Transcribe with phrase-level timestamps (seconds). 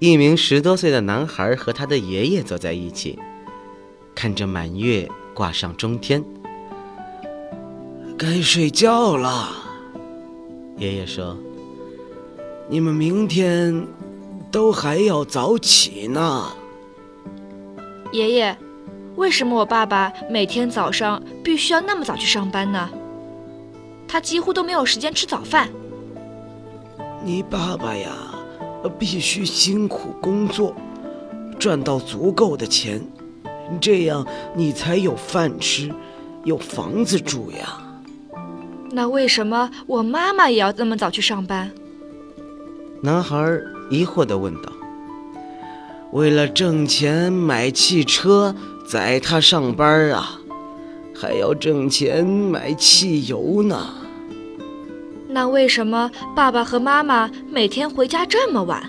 [0.00, 3.18] 一名十多岁的男孩和他的爷爷坐在一起，
[4.14, 6.24] 看着满月挂上中天。
[8.16, 9.50] 该睡觉了，
[10.76, 11.36] 爷爷说
[12.70, 13.86] ：“你们明天
[14.52, 16.52] 都还要早起呢。”
[18.12, 18.56] 爷爷，
[19.16, 22.88] 为什么我爸爸每天早上必须要那么早去上班呢？
[24.06, 25.68] 他几乎都没有时间吃早饭。
[27.24, 28.10] 你爸爸呀，
[28.98, 30.74] 必须辛苦工作，
[31.58, 33.00] 赚到足够的钱，
[33.80, 35.90] 这样你才有饭吃，
[36.44, 37.80] 有房子住呀。
[38.90, 41.70] 那为什么我妈妈也要那么早去上班？
[43.02, 43.36] 男孩
[43.90, 44.72] 疑惑地问道。
[46.10, 48.54] 为了挣钱买汽车
[48.88, 50.40] 载她上班啊，
[51.14, 53.88] 还要挣钱买汽油呢。
[55.38, 58.82] 那为什么爸爸和妈妈每天回家这么晚？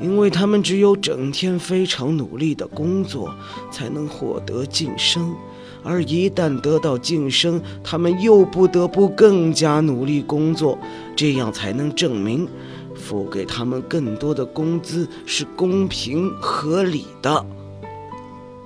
[0.00, 3.30] 因为他们只有整天非常努力的工作，
[3.70, 5.34] 才能获得晋升。
[5.82, 10.78] 而一旦得到晋升，他们又不得不更加努力工作，
[11.14, 12.48] 这样才能证明，
[12.94, 17.44] 付给他们更多的工资是公平合理的。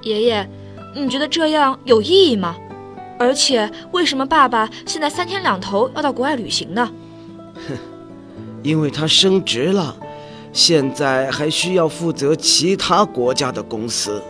[0.03, 0.49] 爷爷，
[0.95, 2.55] 你觉得这样有意义吗？
[3.19, 6.89] 而且，为什么爸爸现在三天两头要到国外旅行呢？
[7.55, 7.77] 哼，
[8.63, 9.97] 因为他升职了，
[10.53, 14.23] 现在还需要负责其他国家的公司。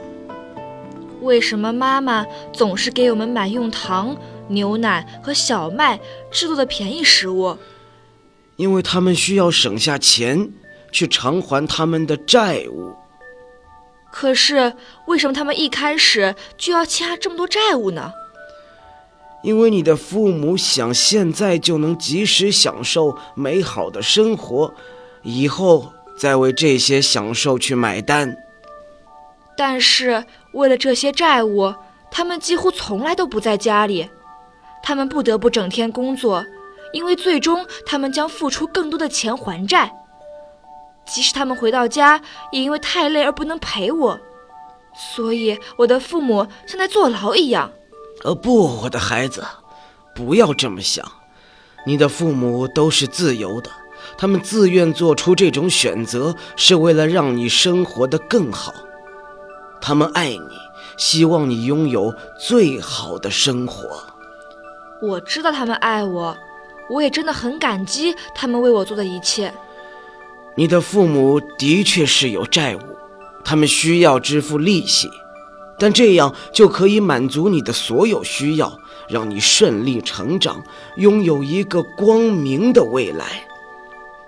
[1.21, 4.17] 为什么妈妈总是给我们买用糖、
[4.49, 7.59] 牛奶和小麦制作的便宜食物？
[8.57, 10.51] 因为他们需要省下钱
[10.91, 12.95] 去偿还他们的债务。
[14.11, 14.73] 可是，
[15.07, 18.13] 为什么他们一开始就要欠下这么多债务呢？
[19.43, 24.75] 因为你的父母想现在就能及时享受美好的生活，
[25.23, 28.37] 以后再为这些享受去买单。
[29.57, 31.73] 但是为了这些债务，
[32.11, 34.09] 他们几乎从来都不在家里，
[34.83, 36.45] 他们不得不整天工作，
[36.93, 39.93] 因为最终他们将付出更多的钱还债。
[41.07, 42.21] 即使他们回到家，
[42.53, 44.21] 也因为太累而不能陪我，
[44.95, 47.73] 所以我的父母像在坐牢一样。
[48.25, 49.45] 呃，不，我的孩子，
[50.15, 51.05] 不要这么想。
[51.87, 53.71] 你的父母都是自由的，
[54.19, 58.75] 他们自愿做出这种选择，是为了让你生活得更好。
[59.81, 60.41] 他们爱你，
[60.97, 64.03] 希望你拥有最好的生活。
[65.01, 66.37] 我知道他们爱我，
[66.91, 69.55] 我也真的很感激他们为我做的一切。
[70.57, 72.81] 你的父母的确是有债务，
[73.45, 75.09] 他们需要支付利息。
[75.79, 78.79] 但这样就可以满足你的所有需要，
[79.09, 80.63] 让你顺利成长，
[80.97, 83.47] 拥有一个光明的未来。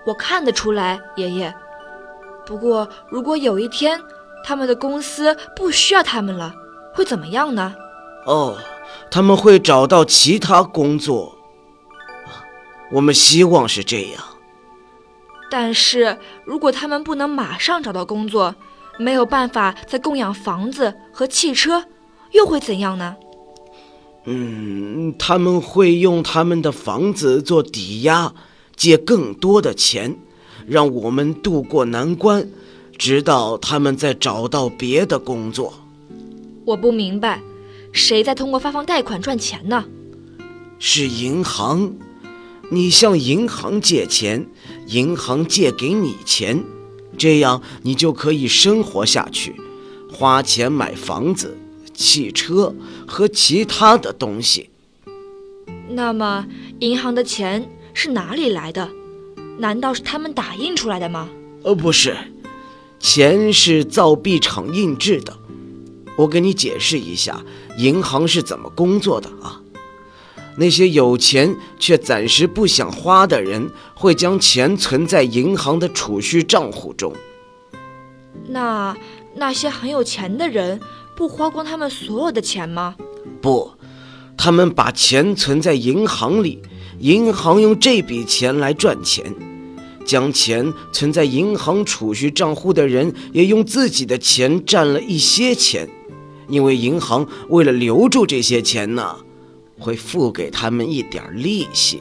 [0.05, 1.53] 我看得出来，爷爷。
[2.45, 4.01] 不过，如果有一天
[4.43, 6.53] 他们的公司不需要他们了，
[6.93, 7.75] 会怎么样呢？
[8.25, 8.57] 哦，
[9.11, 11.37] 他们会找到其他工作。
[12.93, 14.23] 我们希望是这样。
[15.49, 18.55] 但是如果他们不能马上找到工作，
[19.01, 21.83] 没有办法再供养房子和汽车，
[22.31, 23.15] 又会怎样呢？
[24.25, 28.33] 嗯，他们会用他们的房子做抵押，
[28.75, 30.15] 借更多的钱，
[30.67, 32.47] 让我们渡过难关，
[32.97, 35.73] 直到他们再找到别的工作。
[36.65, 37.41] 我不明白，
[37.91, 39.83] 谁在通过发放贷款赚钱呢？
[40.77, 41.91] 是银行，
[42.69, 44.47] 你向银行借钱，
[44.85, 46.63] 银行借给你钱。
[47.17, 49.55] 这样你就可以生活下去，
[50.11, 51.57] 花钱买房子、
[51.93, 52.73] 汽车
[53.07, 54.69] 和其他的东西。
[55.89, 56.45] 那么，
[56.79, 58.89] 银行的钱是哪里来的？
[59.59, 61.29] 难道是他们打印出来的吗？
[61.63, 62.17] 呃，不是，
[62.99, 65.37] 钱是造币厂印制的。
[66.17, 67.43] 我给你解释一下，
[67.77, 69.60] 银行是怎么工作的啊？
[70.57, 77.13] 那些有钱却暂时不想花的人，会将钱存在银行的储蓄账户中。
[78.47, 78.95] 那
[79.35, 80.79] 那些很有钱的人
[81.15, 82.95] 不花光他们所有的钱吗？
[83.41, 83.71] 不，
[84.37, 86.61] 他们把钱存在银行里，
[86.99, 89.33] 银行用这笔钱来赚钱。
[90.03, 95.87] 将钱存在银行储蓄账户的人也用自己的钱占了一些钱，
[96.49, 99.17] 因为银行为了留住这些钱呢，
[99.81, 101.99] 会付给他们一点利息。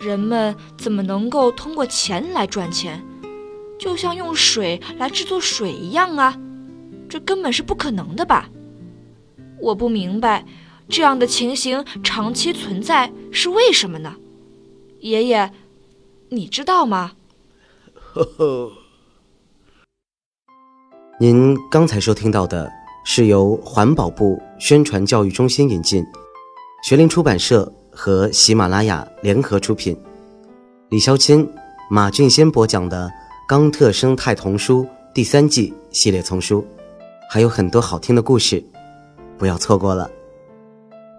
[0.00, 3.04] 人们怎么能够通过钱来赚钱？
[3.78, 6.40] 就像用水来制作水一样啊，
[7.10, 8.48] 这根本是不可能的吧？
[9.60, 10.46] 我不明白，
[10.88, 14.16] 这样的情形长期存在是为什么呢？
[15.00, 15.52] 爷爷，
[16.30, 17.12] 你知道吗？
[17.94, 18.72] 呵呵。
[21.20, 22.70] 您刚才收听到的
[23.04, 26.04] 是由环保部宣传教育中心引进，
[26.86, 30.00] 学林出版社和喜马拉雅联合出品，
[30.88, 31.44] 李肖钦、
[31.90, 33.08] 马俊先播讲的
[33.48, 36.64] 《冈特生态童书》第三季系列丛书，
[37.28, 38.64] 还有很多好听的故事，
[39.36, 40.08] 不要错过了。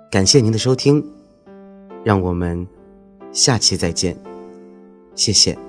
[0.10, 1.06] 感谢您的收听，
[2.02, 2.66] 让我们
[3.34, 4.18] 下期再见，
[5.16, 5.67] 谢谢。